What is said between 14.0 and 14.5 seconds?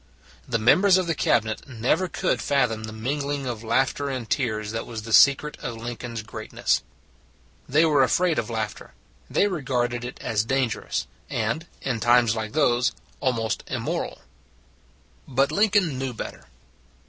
200 It s a Good